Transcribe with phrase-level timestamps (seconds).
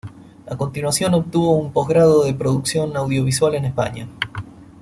[0.49, 4.07] A continuación obtuvo un postgrado en producción audiovisual en España.